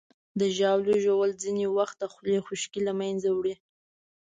[0.39, 3.55] د ژاولې ژوول ځینې وخت د خولې خشکي له منځه وړي.